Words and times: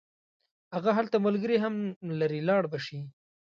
هغه 0.75 0.91
هلته 0.97 1.17
ملګري 1.27 1.57
هم 1.63 1.75
لري 2.19 2.39
لاړ 2.47 2.63
به 2.71 2.79
شي. 2.85 2.99